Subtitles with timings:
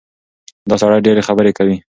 [0.69, 1.77] دا سړی ډېرې خبرې کوي.